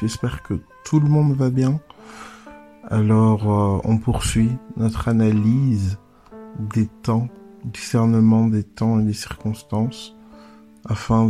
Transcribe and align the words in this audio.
j'espère 0.00 0.42
que 0.42 0.54
tout 0.84 1.00
le 1.00 1.08
monde 1.08 1.34
va 1.34 1.50
bien. 1.50 1.80
Alors 2.88 3.50
euh, 3.50 3.80
on 3.84 3.98
poursuit 3.98 4.50
notre 4.76 5.08
analyse 5.08 5.98
des 6.58 6.86
temps, 6.86 7.28
discernement 7.64 8.46
des 8.46 8.62
temps 8.62 9.00
et 9.00 9.04
des 9.04 9.14
circonstances, 9.14 10.14
afin 10.86 11.26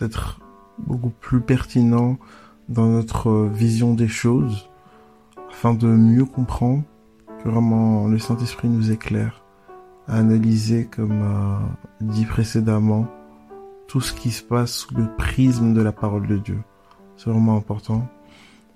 d'être 0.00 0.40
beaucoup 0.78 1.10
plus 1.10 1.40
pertinent 1.40 2.18
dans 2.68 2.86
notre 2.86 3.44
vision 3.46 3.94
des 3.94 4.08
choses, 4.08 4.70
afin 5.50 5.74
de 5.74 5.86
mieux 5.86 6.24
comprendre 6.24 6.84
que 7.42 7.48
vraiment 7.48 8.06
le 8.06 8.18
Saint-Esprit 8.18 8.68
nous 8.68 8.90
éclaire 8.90 9.42
à 10.06 10.16
analyser, 10.16 10.86
comme 10.86 11.22
euh, 11.22 11.58
dit 12.00 12.24
précédemment, 12.24 13.06
tout 13.86 14.00
ce 14.00 14.12
qui 14.12 14.30
se 14.30 14.42
passe 14.42 14.72
sous 14.72 14.94
le 14.94 15.14
prisme 15.16 15.74
de 15.74 15.82
la 15.82 15.92
parole 15.92 16.26
de 16.26 16.38
Dieu. 16.38 16.58
C'est 17.18 17.30
vraiment 17.30 17.56
important. 17.56 18.06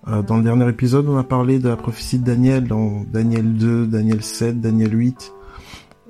Euh, 0.09 0.21
dans 0.23 0.37
le 0.37 0.43
dernier 0.43 0.69
épisode, 0.69 1.09
on 1.09 1.17
a 1.17 1.23
parlé 1.23 1.61
de 1.61 1.69
la 1.69 1.77
prophétie 1.77 2.19
de 2.19 2.25
Daniel, 2.25 2.67
dans 2.67 3.05
Daniel 3.13 3.55
2, 3.55 3.87
Daniel 3.87 4.21
7, 4.21 4.61
Daniel 4.61 4.99
8. 4.99 5.33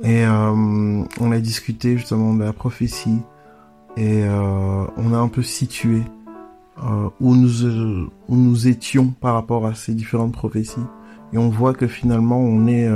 Et 0.03 0.25
euh, 0.25 1.05
on 1.21 1.31
a 1.31 1.39
discuté 1.41 1.99
justement 1.99 2.33
de 2.33 2.43
la 2.43 2.55
prophétie. 2.55 3.19
Et 3.99 4.25
euh, 4.25 4.87
on 4.97 5.13
a 5.13 5.19
un 5.19 5.29
peu 5.29 5.43
situé 5.43 6.01
où, 7.21 7.37
nous, 7.37 7.67
où 8.29 8.35
nous 8.35 8.67
étions 8.67 9.09
par 9.09 9.35
rapport 9.35 9.67
à 9.67 9.75
ces 9.75 9.93
différentes 9.93 10.33
prophéties. 10.33 10.81
Et 11.35 11.39
on 11.39 11.51
voit 11.51 11.75
que 11.75 11.87
finalement, 11.87 12.41
on 12.41 12.67
est 12.67 12.89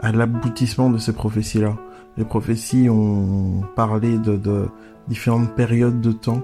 à 0.00 0.12
l'aboutissement 0.12 0.88
de 0.88 0.96
ces 0.96 1.12
prophéties-là. 1.12 1.76
Les 2.16 2.24
prophéties 2.24 2.88
ont 2.88 3.62
parlé 3.76 4.16
de, 4.16 4.36
de 4.36 4.64
différentes 5.08 5.54
périodes 5.54 6.00
de 6.00 6.10
temps 6.10 6.42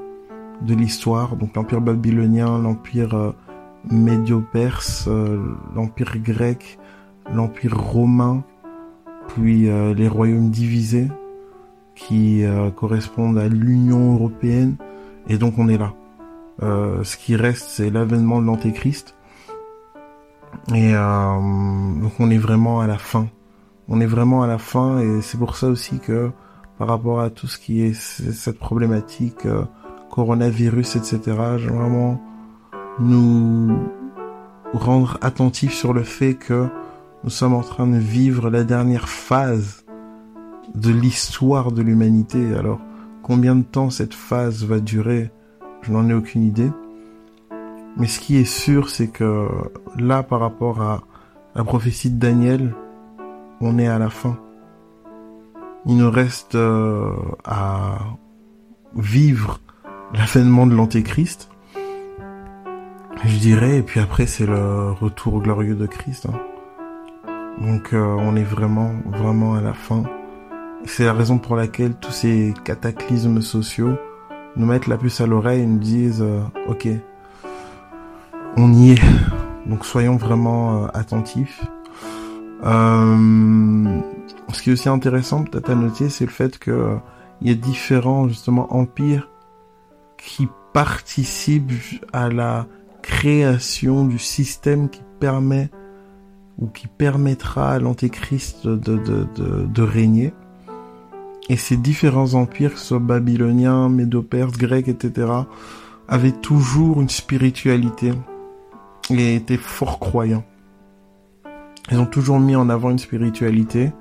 de 0.62 0.74
l'histoire, 0.74 1.36
donc 1.36 1.54
l'empire 1.54 1.80
babylonien, 1.80 2.58
l'empire 2.58 3.14
euh, 3.14 3.32
médio-perse, 3.90 5.06
euh, 5.08 5.54
l'empire 5.74 6.18
grec, 6.18 6.78
l'empire 7.32 7.78
romain, 7.78 8.42
puis 9.28 9.68
euh, 9.68 9.94
les 9.94 10.08
royaumes 10.08 10.50
divisés 10.50 11.08
qui 11.94 12.44
correspondent 12.76 13.38
à 13.38 13.48
l'Union 13.48 14.14
européenne, 14.14 14.76
et 15.28 15.36
donc 15.36 15.58
on 15.58 15.68
est 15.68 15.78
là. 15.78 15.94
ce 16.60 17.16
qui 17.16 17.34
reste, 17.34 17.70
c'est 17.70 17.90
l'avènement 17.90 18.40
de 18.40 18.46
l'Antéchrist, 18.46 19.16
et 20.72 20.92
donc 20.92 22.12
on 22.20 22.30
est 22.30 22.38
vraiment 22.38 22.80
à 22.80 22.86
la 22.86 22.98
fin. 22.98 23.26
On 23.88 24.00
est 24.00 24.06
vraiment 24.06 24.44
à 24.44 24.46
la 24.46 24.58
fin, 24.58 25.00
et 25.00 25.22
c'est 25.22 25.38
pour 25.38 25.56
ça 25.56 25.66
aussi 25.66 25.98
que 25.98 26.30
par 26.78 26.86
rapport 26.86 27.20
à 27.20 27.30
tout 27.30 27.48
ce 27.48 27.58
qui 27.58 27.82
est 27.82 27.94
cette 27.94 28.60
problématique 28.60 29.44
coronavirus, 30.10 30.96
etc. 30.96 31.20
vraiment 31.70 32.20
nous 33.00 33.76
rendre 34.72 35.18
attentifs 35.22 35.72
sur 35.72 35.92
le 35.92 36.02
fait 36.02 36.34
que 36.34 36.68
nous 37.24 37.30
sommes 37.30 37.54
en 37.54 37.62
train 37.62 37.86
de 37.86 37.96
vivre 37.96 38.50
la 38.50 38.64
dernière 38.64 39.08
phase 39.08 39.84
de 40.74 40.90
l'histoire 40.90 41.72
de 41.72 41.82
l'humanité. 41.82 42.54
Alors, 42.54 42.80
combien 43.22 43.56
de 43.56 43.62
temps 43.62 43.90
cette 43.90 44.14
phase 44.14 44.64
va 44.64 44.80
durer, 44.80 45.30
je 45.82 45.92
n'en 45.92 46.08
ai 46.08 46.14
aucune 46.14 46.42
idée. 46.42 46.70
Mais 47.96 48.06
ce 48.06 48.20
qui 48.20 48.36
est 48.36 48.44
sûr, 48.44 48.90
c'est 48.90 49.08
que 49.08 49.48
là, 49.96 50.22
par 50.22 50.40
rapport 50.40 50.80
à 50.82 51.02
la 51.54 51.64
prophétie 51.64 52.10
de 52.10 52.18
Daniel, 52.18 52.74
on 53.60 53.78
est 53.78 53.88
à 53.88 53.98
la 53.98 54.10
fin. 54.10 54.38
Il 55.86 55.96
nous 55.96 56.10
reste 56.10 56.54
euh, 56.54 57.12
à 57.44 57.98
vivre 58.94 59.58
l'avènement 60.14 60.66
de 60.66 60.74
l'Antéchrist, 60.74 61.50
je 63.24 63.36
dirais, 63.38 63.78
et 63.78 63.82
puis 63.82 64.00
après 64.00 64.26
c'est 64.26 64.46
le 64.46 64.92
retour 64.92 65.40
glorieux 65.42 65.74
de 65.74 65.86
Christ. 65.86 66.26
Hein. 66.26 66.38
Donc 67.60 67.92
euh, 67.92 68.16
on 68.20 68.36
est 68.36 68.44
vraiment, 68.44 68.92
vraiment 69.06 69.54
à 69.54 69.60
la 69.60 69.74
fin. 69.74 70.04
C'est 70.84 71.04
la 71.04 71.12
raison 71.12 71.38
pour 71.38 71.56
laquelle 71.56 71.94
tous 71.94 72.12
ces 72.12 72.54
cataclysmes 72.64 73.42
sociaux 73.42 73.96
nous 74.56 74.66
mettent 74.66 74.86
la 74.86 74.96
puce 74.96 75.20
à 75.20 75.26
l'oreille 75.26 75.62
et 75.62 75.66
nous 75.66 75.78
disent 75.78 76.22
euh, 76.22 76.40
ok, 76.68 76.88
on 78.56 78.72
y 78.72 78.92
est. 78.92 79.02
Donc 79.66 79.84
soyons 79.84 80.16
vraiment 80.16 80.86
attentifs. 80.88 81.62
Euh, 82.64 84.00
ce 84.52 84.62
qui 84.62 84.70
est 84.70 84.72
aussi 84.72 84.88
intéressant 84.88 85.44
peut-être 85.44 85.70
à 85.70 85.74
noter, 85.74 86.08
c'est 86.08 86.24
le 86.24 86.30
fait 86.30 86.58
que 86.58 86.70
euh, 86.70 86.96
il 87.40 87.48
y 87.48 87.52
a 87.52 87.54
différents 87.54 88.28
justement 88.28 88.74
empires 88.74 89.28
qui 90.18 90.48
participent 90.72 91.72
à 92.12 92.28
la 92.28 92.66
création 93.02 94.04
du 94.04 94.18
système 94.18 94.90
qui 94.90 95.00
permet 95.20 95.70
ou 96.58 96.66
qui 96.66 96.88
permettra 96.88 97.72
à 97.72 97.78
l'antéchrist 97.78 98.66
de, 98.66 98.76
de, 98.76 99.26
de, 99.34 99.64
de, 99.64 99.82
régner. 99.82 100.34
Et 101.48 101.56
ces 101.56 101.76
différents 101.76 102.34
empires, 102.34 102.74
que 102.74 102.78
ce 102.78 102.86
soit 102.86 102.98
babyloniens, 102.98 103.88
médo-perses, 103.88 104.58
grecs, 104.58 104.88
etc., 104.88 105.28
avaient 106.08 106.32
toujours 106.32 107.00
une 107.00 107.08
spiritualité 107.08 108.12
et 109.10 109.36
étaient 109.36 109.56
fort 109.56 109.98
croyants. 109.98 110.44
Ils 111.90 111.98
ont 111.98 112.06
toujours 112.06 112.40
mis 112.40 112.56
en 112.56 112.68
avant 112.68 112.90
une 112.90 112.98
spiritualité 112.98 113.92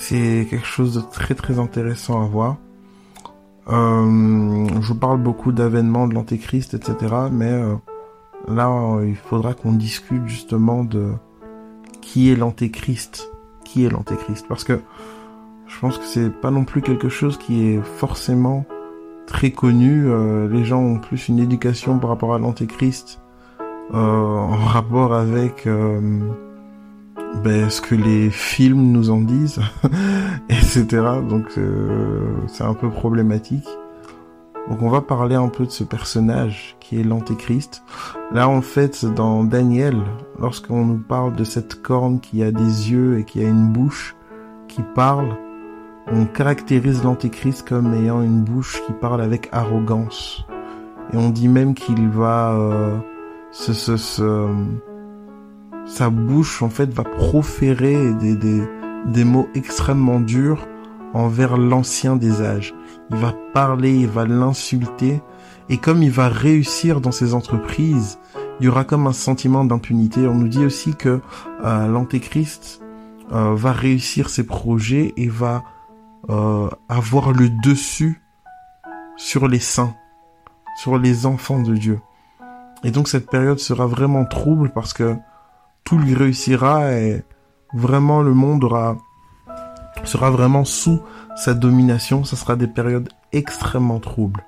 c'est 0.00 0.46
quelque 0.48 0.66
chose 0.66 0.94
de 0.94 1.00
très 1.00 1.34
très 1.34 1.58
intéressant 1.58 2.22
à 2.22 2.26
voir. 2.26 2.56
Euh, 3.68 4.66
je 4.80 4.92
parle 4.92 5.18
beaucoup 5.18 5.52
d'avènements 5.52 6.06
de 6.06 6.14
l'antéchrist, 6.14 6.74
etc. 6.74 7.14
Mais 7.30 7.52
euh, 7.52 7.74
là, 8.48 8.98
il 9.04 9.16
faudra 9.16 9.54
qu'on 9.54 9.72
discute 9.72 10.26
justement 10.26 10.84
de 10.84 11.12
qui 12.00 12.30
est 12.30 12.36
l'antéchrist. 12.36 13.30
Qui 13.64 13.84
est 13.84 13.90
l'antéchrist? 13.90 14.46
Parce 14.48 14.64
que 14.64 14.80
je 15.66 15.78
pense 15.78 15.98
que 15.98 16.04
c'est 16.04 16.30
pas 16.30 16.50
non 16.50 16.64
plus 16.64 16.82
quelque 16.82 17.08
chose 17.08 17.36
qui 17.38 17.68
est 17.68 17.82
forcément 17.82 18.64
très 19.26 19.50
connu. 19.50 20.06
Euh, 20.06 20.48
les 20.48 20.64
gens 20.64 20.80
ont 20.80 20.98
plus 20.98 21.28
une 21.28 21.38
éducation 21.38 21.98
par 21.98 22.10
rapport 22.10 22.34
à 22.34 22.38
l'antéchrist 22.38 23.20
en 23.92 24.56
rapport 24.56 25.14
avec 25.14 25.66
ben, 27.36 27.70
ce 27.70 27.80
que 27.80 27.94
les 27.94 28.30
films 28.30 28.92
nous 28.92 29.10
en 29.10 29.20
disent, 29.20 29.60
etc. 30.48 30.86
Donc 31.28 31.46
euh, 31.56 32.28
c'est 32.46 32.64
un 32.64 32.74
peu 32.74 32.90
problématique. 32.90 33.66
Donc 34.68 34.82
on 34.82 34.90
va 34.90 35.00
parler 35.00 35.36
un 35.36 35.48
peu 35.48 35.64
de 35.64 35.70
ce 35.70 35.84
personnage 35.84 36.76
qui 36.80 37.00
est 37.00 37.02
l'antéchrist. 37.02 37.82
Là 38.32 38.48
en 38.48 38.60
fait 38.60 39.06
dans 39.06 39.44
Daniel, 39.44 39.96
lorsqu'on 40.38 40.84
nous 40.84 40.98
parle 40.98 41.34
de 41.34 41.44
cette 41.44 41.82
corne 41.82 42.20
qui 42.20 42.42
a 42.42 42.52
des 42.52 42.90
yeux 42.90 43.18
et 43.18 43.24
qui 43.24 43.40
a 43.40 43.48
une 43.48 43.68
bouche 43.68 44.16
qui 44.68 44.82
parle, 44.94 45.36
on 46.12 46.26
caractérise 46.26 47.02
l'antéchrist 47.04 47.66
comme 47.66 47.94
ayant 47.94 48.22
une 48.22 48.42
bouche 48.42 48.82
qui 48.86 48.92
parle 48.92 49.22
avec 49.22 49.48
arrogance. 49.52 50.44
Et 51.12 51.16
on 51.16 51.30
dit 51.30 51.48
même 51.48 51.74
qu'il 51.74 52.08
va 52.08 52.52
euh, 52.52 52.98
se, 53.50 53.72
se, 53.72 53.96
se 53.96 54.46
sa 55.90 56.08
bouche 56.08 56.62
en 56.62 56.70
fait 56.70 56.90
va 56.92 57.02
proférer 57.02 58.12
des, 58.14 58.36
des, 58.36 58.62
des 59.06 59.24
mots 59.24 59.48
extrêmement 59.54 60.20
durs 60.20 60.66
envers 61.14 61.56
l'ancien 61.56 62.16
des 62.16 62.42
âges. 62.42 62.74
Il 63.10 63.16
va 63.16 63.34
parler, 63.52 63.92
il 63.92 64.06
va 64.06 64.24
l'insulter, 64.24 65.20
et 65.68 65.78
comme 65.78 66.02
il 66.02 66.10
va 66.10 66.28
réussir 66.28 67.00
dans 67.00 67.10
ses 67.10 67.34
entreprises, 67.34 68.18
il 68.60 68.66
y 68.66 68.68
aura 68.68 68.84
comme 68.84 69.06
un 69.08 69.12
sentiment 69.12 69.64
d'impunité. 69.64 70.26
On 70.28 70.34
nous 70.34 70.48
dit 70.48 70.64
aussi 70.64 70.94
que 70.94 71.20
euh, 71.64 71.86
l'antéchrist 71.88 72.80
euh, 73.32 73.54
va 73.54 73.72
réussir 73.72 74.30
ses 74.30 74.44
projets 74.44 75.12
et 75.16 75.28
va 75.28 75.64
euh, 76.28 76.68
avoir 76.88 77.32
le 77.32 77.48
dessus 77.64 78.22
sur 79.16 79.48
les 79.48 79.58
saints, 79.58 79.94
sur 80.80 80.98
les 80.98 81.26
enfants 81.26 81.60
de 81.60 81.74
Dieu. 81.74 82.00
Et 82.84 82.92
donc 82.92 83.08
cette 83.08 83.28
période 83.28 83.58
sera 83.58 83.86
vraiment 83.86 84.24
trouble 84.24 84.70
parce 84.70 84.92
que 84.92 85.16
tout 85.90 85.98
réussira 86.16 86.92
et 86.92 87.24
vraiment 87.74 88.22
le 88.22 88.32
monde 88.32 88.62
aura, 88.62 88.96
sera 90.04 90.30
vraiment 90.30 90.64
sous 90.64 91.00
sa 91.34 91.52
domination. 91.52 92.22
Ça 92.22 92.36
sera 92.36 92.54
des 92.54 92.68
périodes 92.68 93.08
extrêmement 93.32 93.98
troubles. 93.98 94.44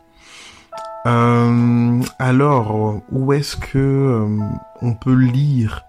Euh, 1.07 2.01
alors, 2.21 3.01
où 3.11 3.33
est-ce 3.33 3.57
que 3.57 3.77
euh, 3.77 4.39
on 4.83 4.95
peut 4.95 5.17
lire 5.17 5.83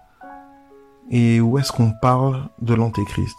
et 1.08 1.40
où 1.40 1.56
est-ce 1.56 1.70
qu'on 1.70 1.92
parle 2.02 2.48
de 2.60 2.74
l'antéchrist? 2.74 3.38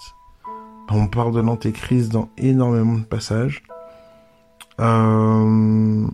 On 0.90 1.08
parle 1.08 1.34
de 1.34 1.42
l'antéchrist 1.42 2.14
dans 2.14 2.30
énormément 2.38 2.98
de 2.98 3.04
passages. 3.04 3.62
Euh, 4.80 6.08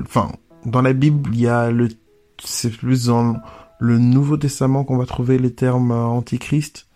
enfin, 0.00 0.30
dans 0.64 0.80
la 0.80 0.94
Bible, 0.94 1.28
il 1.34 1.40
y 1.40 1.48
a 1.48 1.70
le, 1.70 1.88
c'est 2.42 2.70
plus 2.70 3.06
dans 3.08 3.36
le 3.82 3.98
Nouveau 3.98 4.36
Testament 4.36 4.84
qu'on 4.84 4.96
va 4.96 5.06
trouver 5.06 5.38
les 5.38 5.52
termes 5.52 5.90
euh, 5.90 6.04
antichrist 6.04 6.86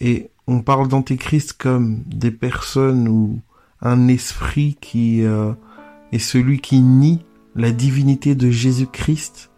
et 0.00 0.30
on 0.48 0.62
parle 0.62 0.88
d'antichrist 0.88 1.52
comme 1.52 2.02
des 2.06 2.32
personnes 2.32 3.06
ou 3.06 3.38
un 3.80 4.08
esprit 4.08 4.76
qui 4.80 5.22
euh, 5.22 5.52
est 6.10 6.18
celui 6.18 6.58
qui 6.58 6.80
nie 6.80 7.24
la 7.54 7.70
divinité 7.70 8.34
de 8.34 8.50
Jésus-Christ 8.50 9.52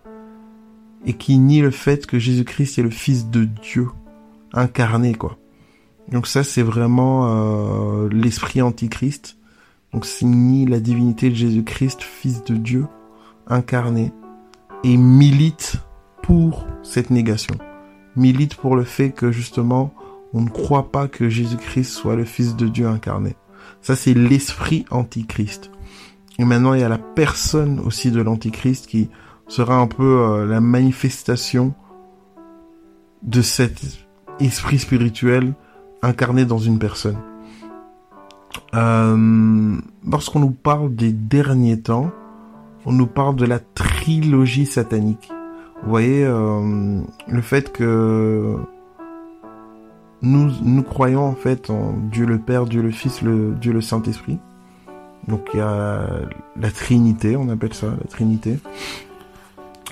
et 1.06 1.14
qui 1.14 1.38
nie 1.38 1.62
le 1.62 1.70
fait 1.70 2.06
que 2.06 2.19
Jésus-Christ 2.19 2.78
est 2.78 2.82
le 2.82 2.90
Fils 2.90 3.31
de 3.31 3.44
Dieu 3.44 3.88
incarné, 4.52 5.14
quoi. 5.14 5.38
Donc 6.12 6.26
ça, 6.26 6.44
c'est 6.44 6.62
vraiment 6.62 7.25
euh, 7.25 8.08
l'esprit 8.11 8.61
antichrist. 8.61 9.38
Donc 9.94 10.05
c'est 10.05 10.26
nie 10.26 10.67
la 10.67 10.81
divinité 10.81 11.31
de 11.31 11.34
Jésus-Christ, 11.34 12.02
Fils 12.02 12.44
de 12.44 12.55
Dieu 12.55 12.87
incarné, 13.46 14.12
et 14.84 14.99
milite 14.99 15.81
pour 16.26 16.67
cette 16.82 17.11
négation. 17.11 17.55
Milite 18.17 18.56
pour 18.56 18.75
le 18.75 18.82
fait 18.82 19.11
que 19.11 19.31
justement, 19.31 19.94
on 20.34 20.40
ne 20.40 20.49
croit 20.49 20.90
pas 20.90 21.06
que 21.06 21.28
Jésus-Christ 21.28 21.90
soit 21.90 22.17
le 22.17 22.25
Fils 22.25 22.56
de 22.56 22.67
Dieu 22.67 22.88
incarné. 22.88 23.37
Ça, 23.81 23.94
c'est 23.94 24.12
l'esprit 24.12 24.84
antichrist. 24.90 25.70
Et 26.40 26.44
maintenant, 26.44 26.75
il 26.75 26.81
y 26.81 26.84
a 26.84 26.88
la 26.88 26.99
personne 26.99 27.78
aussi 27.78 28.11
de 28.11 28.20
l'antichrist 28.20 28.88
qui 28.88 29.08
sera 29.46 29.76
un 29.76 29.87
peu 29.87 30.02
euh, 30.02 30.46
la 30.46 30.61
manifestation 30.61 31.75
de 33.23 33.40
cet 33.40 33.81
esprit 34.40 34.81
spirituel 34.81 35.55
incarné 36.02 36.44
dans 36.44 36.58
une 36.58 36.81
personne. 36.81 37.19
Euh, 38.75 39.76
lorsqu'on 40.05 40.40
nous 40.40 40.50
parle 40.50 40.93
des 40.94 41.12
derniers 41.12 41.81
temps, 41.81 42.11
on 42.84 42.93
nous 42.93 43.06
parle 43.06 43.37
de 43.37 43.46
la 43.46 43.61
trilogie 43.61 44.67
satanique. 44.67 45.31
Vous 45.86 45.92
voyez, 45.92 46.24
euh, 46.24 47.00
le 47.28 47.40
fait 47.40 47.70
que 47.70 48.56
nous, 50.20 50.50
nous 50.60 50.82
croyons 50.82 51.22
en 51.22 51.36
fait 51.36 51.70
en 51.70 51.92
Dieu 52.10 52.26
le 52.26 52.40
Père, 52.40 52.66
Dieu 52.66 52.82
le 52.82 52.90
Fils, 52.90 53.22
le, 53.22 53.54
Dieu 53.54 53.72
le 53.72 53.80
Saint-Esprit. 53.80 54.40
Donc 55.28 55.46
il 55.54 55.58
y 55.58 55.60
a 55.60 56.08
la 56.60 56.70
Trinité, 56.72 57.36
on 57.36 57.48
appelle 57.50 57.72
ça 57.72 57.86
la 57.86 58.08
Trinité. 58.10 58.58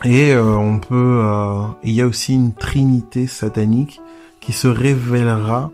Et 0.03 0.33
euh, 0.33 0.57
on 0.57 0.81
peut, 0.81 1.21
euh, 1.23 1.63
il 1.85 1.93
y 1.93 2.01
a 2.01 2.09
aussi 2.09 2.35
une 2.35 2.55
Trinité 2.55 3.29
satanique 3.29 4.01
qui 4.41 4.51
se 4.51 4.67
révélera 4.67 5.71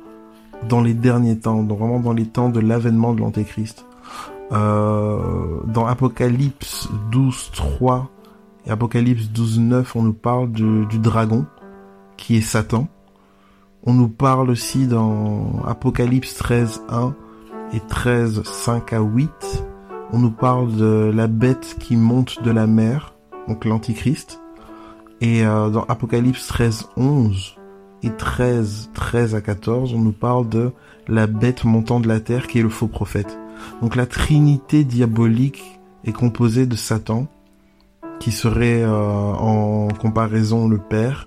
dans 0.68 0.82
les 0.82 0.92
derniers 0.92 1.38
temps, 1.38 1.62
donc 1.62 1.78
vraiment 1.78 1.98
dans 1.98 2.12
les 2.12 2.26
temps 2.26 2.50
de 2.50 2.60
l'avènement 2.60 3.14
de 3.14 3.20
l'Antéchrist. 3.20 3.86
Dans 4.50 5.86
Apocalypse 5.86 6.90
12, 7.10 7.52
3 7.54 8.10
et 8.66 8.70
Apocalypse 8.70 9.28
12, 9.28 9.60
9, 9.60 9.96
on 9.96 10.02
nous 10.02 10.12
parle 10.12 10.52
du, 10.52 10.98
dragon 10.98 11.46
qui 12.16 12.36
est 12.36 12.42
Satan. 12.42 12.88
On 13.84 13.94
nous 13.94 14.08
parle 14.08 14.50
aussi 14.50 14.86
dans 14.86 15.62
Apocalypse 15.66 16.34
13, 16.34 16.82
1 16.90 17.14
et 17.72 17.80
13, 17.80 18.42
5 18.42 18.92
à 18.92 19.00
8. 19.00 19.30
On 20.12 20.18
nous 20.18 20.30
parle 20.30 20.74
de 20.76 21.10
la 21.14 21.26
bête 21.26 21.76
qui 21.78 21.96
monte 21.96 22.42
de 22.42 22.50
la 22.50 22.66
mer, 22.66 23.14
donc 23.48 23.64
l'Antichrist. 23.64 24.40
Et 25.20 25.46
euh, 25.46 25.70
dans 25.70 25.84
Apocalypse 25.84 26.46
13, 26.46 26.88
11 26.96 27.56
et 28.02 28.10
13, 28.10 28.90
13 28.92 29.34
à 29.34 29.40
14, 29.40 29.94
on 29.94 29.98
nous 29.98 30.12
parle 30.12 30.48
de 30.48 30.72
la 31.08 31.26
bête 31.26 31.64
montant 31.64 32.00
de 32.00 32.08
la 32.08 32.20
terre 32.20 32.46
qui 32.46 32.58
est 32.58 32.62
le 32.62 32.68
faux 32.68 32.88
prophète. 32.88 33.38
Donc 33.82 33.96
la 33.96 34.06
trinité 34.06 34.84
diabolique 34.84 35.80
est 36.04 36.12
composée 36.12 36.66
de 36.66 36.76
Satan, 36.76 37.26
qui 38.20 38.32
serait 38.32 38.82
euh, 38.82 38.92
en 38.92 39.88
comparaison 39.88 40.68
le 40.68 40.78
Père, 40.78 41.26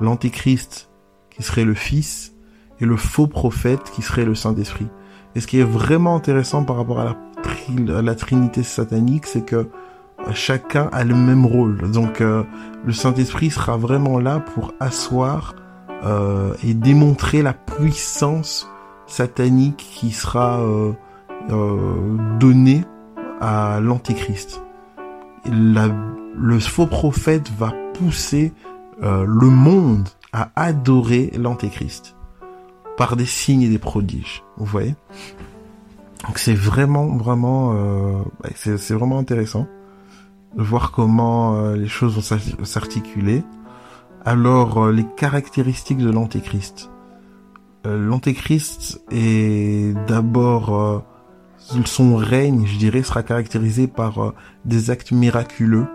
l'Antichrist 0.00 0.90
qui 1.30 1.42
serait 1.42 1.64
le 1.64 1.74
Fils, 1.74 2.34
et 2.80 2.84
le 2.84 2.96
faux 2.96 3.28
prophète 3.28 3.90
qui 3.94 4.02
serait 4.02 4.24
le 4.24 4.34
Saint-Esprit. 4.34 4.88
Et 5.34 5.40
ce 5.40 5.46
qui 5.46 5.60
est 5.60 5.64
vraiment 5.64 6.16
intéressant 6.16 6.64
par 6.64 6.76
rapport 6.76 7.00
à 7.00 7.16
la, 7.78 8.14
Trinité 8.14 8.62
satanique, 8.62 9.26
c'est 9.26 9.44
que 9.44 9.56
euh, 9.56 10.32
chacun 10.34 10.88
a 10.92 11.04
le 11.04 11.14
même 11.14 11.46
rôle. 11.46 11.90
Donc 11.90 12.20
euh, 12.20 12.42
le 12.84 12.92
Saint-Esprit 12.92 13.50
sera 13.50 13.76
vraiment 13.76 14.18
là 14.18 14.40
pour 14.40 14.74
asseoir 14.80 15.54
euh, 16.04 16.54
et 16.64 16.74
démontrer 16.74 17.42
la 17.42 17.52
puissance 17.52 18.68
satanique 19.06 19.76
qui 19.76 20.10
sera 20.10 20.60
euh, 20.60 20.92
donnée 22.38 22.84
à 23.40 23.80
l'Antéchrist. 23.80 24.62
Le 26.36 26.58
faux 26.58 26.86
prophète 26.86 27.50
va 27.58 27.72
pousser 27.94 28.52
le 29.00 29.48
monde 29.48 30.08
à 30.32 30.50
adorer 30.56 31.32
l'Antéchrist 31.36 32.16
par 32.96 33.16
des 33.16 33.26
signes 33.26 33.62
et 33.62 33.68
des 33.68 33.78
prodiges. 33.78 34.42
Vous 34.56 34.64
voyez? 34.64 34.94
Donc 36.26 36.38
c'est 36.38 36.54
vraiment, 36.54 37.16
vraiment, 37.16 37.74
euh, 37.74 38.22
c'est 38.54 38.94
vraiment 38.94 39.18
intéressant 39.18 39.66
de 40.56 40.62
voir 40.62 40.92
comment 40.92 41.56
euh, 41.56 41.76
les 41.76 41.88
choses 41.88 42.14
vont 42.14 42.38
s'articuler. 42.64 43.42
Alors, 44.24 44.84
euh, 44.84 44.92
les 44.92 45.06
caractéristiques 45.16 45.98
de 45.98 46.10
l'Antéchrist. 46.10 46.90
Euh, 47.86 47.98
L'Antéchrist 47.98 49.02
est 49.10 49.96
d'abord 50.06 51.02
son 51.58 52.16
règne, 52.16 52.66
je 52.66 52.76
dirais, 52.76 53.02
sera 53.02 53.22
caractérisé 53.22 53.88
par 53.88 54.34
des 54.64 54.90
actes 54.90 55.10
miraculeux, 55.10 55.86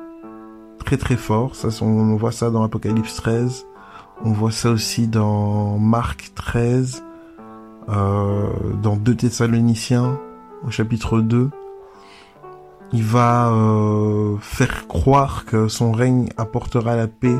très 0.95 1.17
forts. 1.17 1.55
Ça, 1.55 1.67
on 1.83 2.15
voit 2.15 2.31
ça 2.31 2.49
dans 2.49 2.63
Apocalypse 2.63 3.15
13. 3.15 3.65
On 4.23 4.31
voit 4.31 4.51
ça 4.51 4.69
aussi 4.71 5.07
dans 5.07 5.77
Marc 5.77 6.31
13, 6.33 7.03
euh, 7.89 8.47
dans 8.81 8.95
2 8.95 9.15
Thessaloniciens 9.15 10.17
au 10.65 10.71
chapitre 10.71 11.19
2. 11.19 11.49
Il 12.93 13.03
va 13.03 13.51
euh, 13.51 14.37
faire 14.39 14.87
croire 14.87 15.43
que 15.45 15.67
son 15.67 15.91
règne 15.91 16.29
apportera 16.37 16.95
la 16.95 17.07
paix 17.07 17.35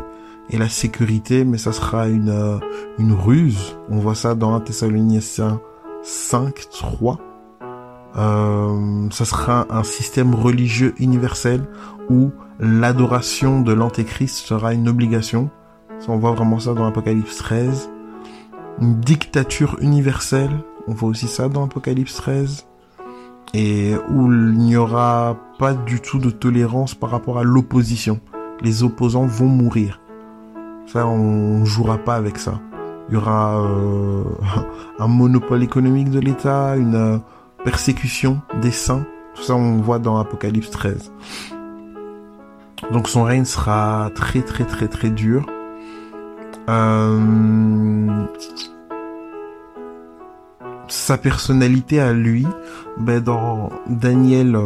et 0.50 0.58
la 0.58 0.70
sécurité, 0.70 1.46
mais 1.46 1.58
ça 1.58 1.72
sera 1.72 2.10
une, 2.10 2.30
euh, 2.30 2.58
une 3.00 3.14
ruse. 3.14 3.78
On 3.90 4.00
voit 4.00 4.16
ça 4.16 4.36
dans 4.36 4.54
1 4.56 4.60
Thessaloniciens 4.62 5.62
5, 6.04 6.70
3. 6.70 7.20
Euh, 8.18 9.10
ça 9.12 9.26
sera 9.26 9.68
un 9.70 9.84
système 9.84 10.34
religieux 10.34 10.94
universel 10.98 11.68
où 12.10 12.32
l'adoration 12.60 13.62
de 13.62 13.74
l'antéchrist 13.74 14.38
sera 14.38 14.74
une 14.74 14.88
obligation 14.90 15.50
on 16.08 16.18
voit 16.18 16.32
vraiment 16.32 16.60
ça 16.60 16.74
dans 16.74 16.86
Apocalypse 16.86 17.38
13. 17.38 17.90
Une 18.82 19.00
dictature 19.00 19.78
universelle. 19.82 20.52
On 20.88 20.94
voit 20.94 21.10
aussi 21.10 21.28
ça 21.28 21.50
dans 21.50 21.66
Apocalypse 21.66 22.16
13. 22.16 22.66
Et 23.54 23.94
où 24.10 24.32
il 24.32 24.54
n'y 24.54 24.76
aura 24.76 25.38
pas 25.60 25.74
du 25.74 26.00
tout 26.00 26.20
de 26.20 26.30
tolérance 26.30 26.96
par 26.96 27.10
rapport 27.10 27.40
à 27.40 27.44
l'opposition. 27.44 28.20
Les 28.62 28.84
opposants 28.84 29.26
vont 29.26 29.48
mourir. 29.48 30.00
Ça, 30.86 31.06
on 31.06 31.66
jouera 31.66 31.98
pas 31.98 32.16
avec 32.16 32.38
ça. 32.38 32.62
Il 33.10 33.16
y 33.16 33.18
aura 33.18 33.60
euh, 33.62 34.24
un 35.00 35.08
monopole 35.08 35.64
économique 35.64 36.10
de 36.10 36.20
l'État, 36.20 36.76
une 36.78 36.96
euh, 36.96 37.18
persécution 37.66 38.42
des 38.62 38.72
saints. 38.72 39.06
Tout 39.36 39.44
ça, 39.44 39.56
on 39.56 39.78
voit 39.78 40.00
dans 40.00 40.18
Apocalypse 40.18 40.72
13. 40.72 41.12
Donc 42.92 43.10
son 43.10 43.24
règne 43.24 43.46
sera 43.46 44.12
très 44.16 44.42
très 44.42 44.64
très 44.64 44.88
très 44.88 45.10
dur. 45.10 45.46
Euh, 46.70 48.26
sa 50.88 51.18
personnalité 51.18 52.00
à 52.00 52.14
lui, 52.14 52.46
ben 52.98 53.22
dans 53.22 53.70
Daniel 53.88 54.58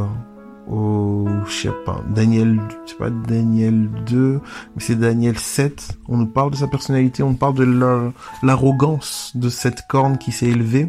au 0.68 1.28
je 1.48 1.54
sais 1.54 1.70
pas 1.86 2.02
Daniel 2.08 2.60
je 2.86 2.92
sais 2.92 2.98
pas 2.98 3.10
Daniel 3.10 3.90
2 4.06 4.40
mais 4.76 4.82
c'est 4.82 4.96
Daniel 4.96 5.38
7 5.38 5.98
on 6.08 6.18
nous 6.18 6.28
parle 6.28 6.52
de 6.52 6.56
sa 6.56 6.68
personnalité 6.68 7.24
on 7.24 7.34
parle 7.34 7.56
de 7.56 8.12
l'arrogance 8.44 9.32
de 9.36 9.50
cette 9.50 9.88
corne 9.88 10.18
qui 10.20 10.32
s'est 10.32 10.48
élevée 10.48 10.88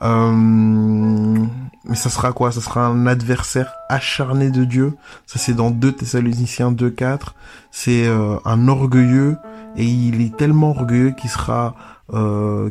mais 0.00 1.94
ça 1.94 2.10
sera 2.10 2.32
quoi? 2.32 2.52
Ça 2.52 2.60
sera 2.60 2.86
un 2.86 3.06
adversaire 3.06 3.72
acharné 3.88 4.50
de 4.50 4.64
Dieu. 4.64 4.94
Ça 5.26 5.38
c'est 5.38 5.54
dans 5.54 5.70
2 5.70 5.92
Thessaloniciens 5.92 6.72
2.4. 6.72 7.34
C'est 7.70 8.06
euh, 8.06 8.36
un 8.44 8.68
orgueilleux 8.68 9.36
et 9.76 9.84
il 9.84 10.20
est 10.20 10.36
tellement 10.36 10.70
orgueilleux 10.70 11.12
qu'il 11.12 11.30
sera, 11.30 11.74
euh, 12.12 12.70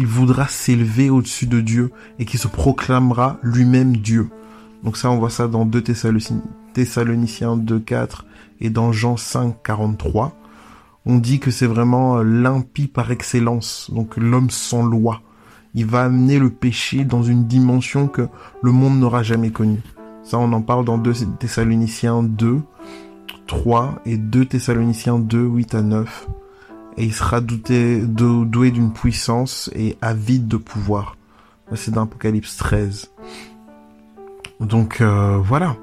voudra 0.00 0.46
s'élever 0.48 1.10
au-dessus 1.10 1.46
de 1.46 1.60
Dieu 1.60 1.92
et 2.18 2.24
qui 2.24 2.38
se 2.38 2.48
proclamera 2.48 3.38
lui-même 3.42 3.96
Dieu. 3.96 4.28
Donc 4.84 4.96
ça, 4.96 5.10
on 5.10 5.18
voit 5.18 5.30
ça 5.30 5.48
dans 5.48 5.64
2 5.64 5.82
Thessaloniciens 5.82 7.56
2.4 7.56 8.22
et 8.60 8.70
dans 8.70 8.92
Jean 8.92 9.14
5.43. 9.16 10.32
On 11.06 11.16
dit 11.16 11.40
que 11.40 11.50
c'est 11.50 11.66
vraiment 11.66 12.18
euh, 12.18 12.22
l'impie 12.22 12.86
par 12.86 13.10
excellence, 13.10 13.90
donc 13.92 14.16
l'homme 14.16 14.50
sans 14.50 14.82
loi. 14.82 15.22
Il 15.78 15.86
va 15.86 16.02
amener 16.02 16.40
le 16.40 16.50
péché 16.50 17.04
dans 17.04 17.22
une 17.22 17.46
dimension 17.46 18.08
que 18.08 18.26
le 18.62 18.72
monde 18.72 18.98
n'aura 18.98 19.22
jamais 19.22 19.50
connue. 19.50 19.80
Ça, 20.24 20.36
on 20.36 20.52
en 20.52 20.60
parle 20.60 20.84
dans 20.84 20.98
2 20.98 21.12
Thessaloniciens 21.38 22.24
2, 22.24 22.62
3 23.46 24.00
et 24.04 24.16
2 24.16 24.44
Thessaloniciens 24.44 25.20
2, 25.20 25.40
8 25.40 25.74
à 25.76 25.82
9 25.82 26.28
et 26.96 27.04
il 27.04 27.12
sera 27.12 27.40
doué, 27.40 28.02
doué 28.04 28.72
d'une 28.72 28.92
puissance 28.92 29.70
et 29.72 29.96
avide 30.02 30.48
de 30.48 30.56
pouvoir. 30.56 31.16
C'est 31.76 31.92
dans 31.92 32.02
Apocalypse 32.02 32.56
13. 32.56 33.12
Donc 34.58 35.00
euh, 35.00 35.38
voilà, 35.40 35.76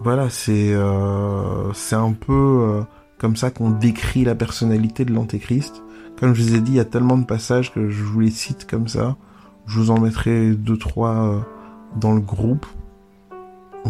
voilà, 0.00 0.30
c'est 0.30 0.72
euh, 0.72 1.70
un 1.92 2.12
peu 2.12 2.32
euh, 2.32 2.82
comme 3.18 3.36
ça 3.36 3.50
qu'on 3.50 3.68
décrit 3.68 4.24
la 4.24 4.34
personnalité 4.34 5.04
de 5.04 5.12
l'antéchrist. 5.12 5.82
Comme 6.18 6.34
je 6.34 6.42
vous 6.42 6.54
ai 6.54 6.60
dit, 6.60 6.72
il 6.72 6.76
y 6.76 6.80
a 6.80 6.84
tellement 6.84 7.18
de 7.18 7.24
passages 7.24 7.72
que 7.72 7.88
je 7.90 8.02
vous 8.02 8.20
les 8.20 8.30
cite 8.30 8.66
comme 8.68 8.88
ça. 8.88 9.16
Je 9.66 9.78
vous 9.78 9.90
en 9.90 10.00
mettrai 10.00 10.50
deux 10.52 10.76
trois 10.76 11.14
euh, 11.14 11.38
dans 11.96 12.14
le 12.14 12.20
groupe. 12.20 12.66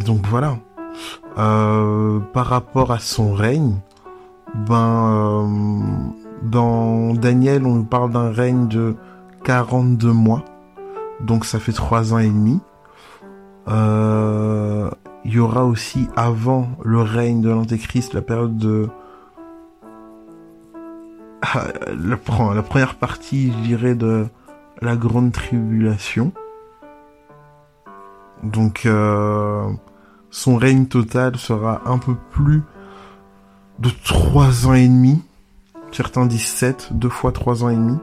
Donc 0.05 0.27
voilà. 0.27 0.59
par 1.37 2.47
rapport 2.47 2.93
à 2.93 2.99
son 2.99 3.33
règne, 3.33 3.77
ben 4.55 6.13
dans 6.43 7.15
Daniel, 7.15 7.67
on 7.67 7.75
nous 7.75 7.85
parle 7.85 8.13
d'un 8.13 8.31
règne 8.31 8.69
de 8.69 8.97
42 9.45 10.13
mois. 10.13 10.45
Donc 11.21 11.45
ça 11.45 11.59
fait 11.59 11.73
trois 11.73 12.13
ans 12.13 12.19
et 12.19 12.29
demi. 12.29 12.61
Euh, 13.69 14.91
il 15.25 15.33
y 15.33 15.39
aura 15.39 15.65
aussi 15.65 16.09
avant 16.15 16.69
le 16.85 17.01
règne 17.01 17.41
de 17.41 17.51
l'Antéchrist 17.51 18.15
la 18.15 18.23
période 18.23 18.57
de 18.57 18.89
ah, 21.55 21.69
la, 21.89 22.17
première 22.17 22.97
partie, 22.97 23.53
je 23.53 23.59
dirais, 23.59 23.95
de 23.95 24.27
la 24.83 24.97
grande 24.97 25.33
tribulation. 25.33 26.33
Donc 28.43 28.85
euh, 28.87 29.69
son 30.31 30.57
règne 30.57 30.87
total 30.87 31.37
sera 31.37 31.83
un 31.87 31.99
peu 31.99 32.15
plus 32.31 32.63
de 33.79 33.91
trois 34.05 34.67
ans 34.67 34.75
et 34.75 34.89
demi. 34.89 35.23
Certains 35.93 36.27
disent 36.27 36.47
sept, 36.47 36.89
deux 36.93 37.09
fois 37.09 37.33
trois 37.33 37.65
ans 37.65 37.71
et 37.71 37.77
demi. 37.77 37.99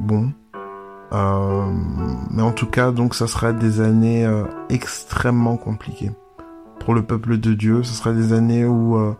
Bon, 0.00 0.32
euh, 1.12 1.72
mais 2.30 2.42
en 2.42 2.52
tout 2.52 2.66
cas, 2.66 2.90
donc, 2.90 3.14
ça 3.14 3.26
sera 3.26 3.52
des 3.52 3.80
années 3.80 4.24
euh, 4.24 4.44
extrêmement 4.68 5.56
compliquées 5.56 6.10
pour 6.80 6.94
le 6.94 7.02
peuple 7.02 7.38
de 7.38 7.54
Dieu. 7.54 7.82
Ce 7.82 7.92
sera 7.92 8.12
des 8.12 8.32
années 8.32 8.64
où 8.64 9.14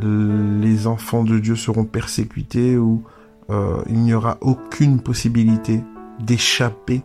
les 0.00 0.86
enfants 0.86 1.24
de 1.24 1.38
Dieu 1.38 1.56
seront 1.56 1.84
persécutés, 1.84 2.76
où 2.76 3.02
il 3.50 4.00
n'y 4.00 4.14
aura 4.14 4.38
aucune 4.40 5.00
possibilité 5.00 5.82
d'échapper 6.20 7.02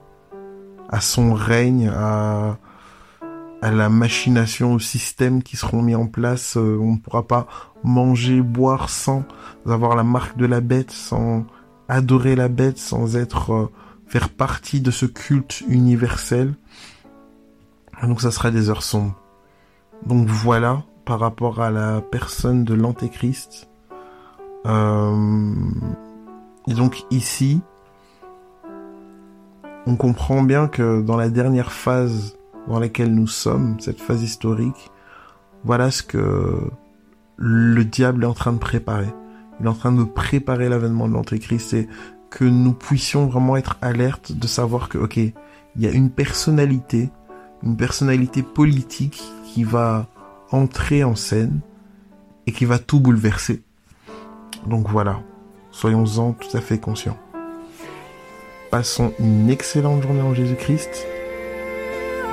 à 0.89 0.99
son 0.99 1.33
règne, 1.33 1.89
à, 1.89 2.57
la 3.61 3.89
machination, 3.89 4.73
au 4.73 4.79
système 4.79 5.43
qui 5.43 5.55
seront 5.55 5.81
mis 5.81 5.95
en 5.95 6.07
place. 6.07 6.55
on 6.55 6.93
ne 6.93 6.97
pourra 6.97 7.27
pas 7.27 7.47
manger, 7.83 8.41
boire 8.41 8.89
sans 8.89 9.23
avoir 9.65 9.95
la 9.95 10.03
marque 10.03 10.37
de 10.37 10.45
la 10.45 10.61
bête, 10.61 10.91
sans 10.91 11.45
adorer 11.87 12.35
la 12.35 12.47
bête, 12.47 12.77
sans 12.77 13.15
être 13.15 13.71
faire 14.07 14.29
partie 14.29 14.81
de 14.81 14.91
ce 14.91 15.05
culte 15.05 15.61
universel. 15.69 16.55
Donc 18.03 18.21
ça 18.21 18.31
sera 18.31 18.51
des 18.51 18.69
heures 18.69 18.83
sombres. 18.83 19.15
Donc 20.05 20.27
voilà, 20.27 20.83
par 21.11 21.19
rapport 21.19 21.59
à 21.59 21.71
la 21.71 21.99
personne 21.99 22.63
de 22.63 22.73
l'antéchrist. 22.73 23.69
Euh, 24.65 25.43
et 26.69 26.73
donc 26.73 27.03
ici, 27.11 27.59
on 29.85 29.97
comprend 29.97 30.41
bien 30.41 30.69
que 30.69 31.01
dans 31.01 31.17
la 31.17 31.27
dernière 31.27 31.73
phase 31.73 32.37
dans 32.69 32.79
laquelle 32.79 33.13
nous 33.13 33.27
sommes, 33.27 33.77
cette 33.81 33.99
phase 33.99 34.23
historique, 34.23 34.89
voilà 35.65 35.91
ce 35.91 36.01
que 36.01 36.71
le 37.35 37.83
diable 37.83 38.23
est 38.23 38.27
en 38.27 38.33
train 38.33 38.53
de 38.53 38.59
préparer. 38.59 39.13
Il 39.59 39.65
est 39.65 39.69
en 39.69 39.73
train 39.73 39.91
de 39.91 40.05
préparer 40.05 40.69
l'avènement 40.69 41.09
de 41.09 41.13
l'antéchrist 41.13 41.73
et 41.73 41.89
que 42.29 42.45
nous 42.45 42.71
puissions 42.71 43.27
vraiment 43.27 43.57
être 43.57 43.77
alertes 43.81 44.31
de 44.31 44.47
savoir 44.47 44.87
que, 44.87 44.97
ok, 44.97 45.17
il 45.17 45.33
y 45.75 45.87
a 45.87 45.91
une 45.91 46.09
personnalité, 46.09 47.09
une 47.63 47.75
personnalité 47.75 48.43
politique 48.43 49.21
qui 49.43 49.65
va 49.65 50.07
entrer 50.51 51.03
en 51.03 51.15
scène 51.15 51.59
et 52.47 52.51
qui 52.51 52.65
va 52.65 52.79
tout 52.79 52.99
bouleverser. 52.99 53.63
Donc 54.65 54.89
voilà, 54.89 55.21
soyons-en 55.71 56.33
tout 56.33 56.55
à 56.55 56.61
fait 56.61 56.79
conscients. 56.79 57.17
Passons 58.69 59.13
une 59.19 59.49
excellente 59.49 60.01
journée 60.03 60.21
en 60.21 60.33
Jésus-Christ. 60.33 61.05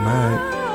Bye. 0.05 0.68